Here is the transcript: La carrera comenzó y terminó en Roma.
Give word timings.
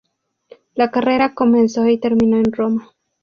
La 0.73 0.89
carrera 0.89 1.35
comenzó 1.35 1.87
y 1.87 1.99
terminó 1.99 2.37
en 2.37 2.51
Roma. 2.51 2.89